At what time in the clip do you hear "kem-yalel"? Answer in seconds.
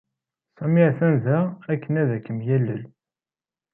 2.25-2.83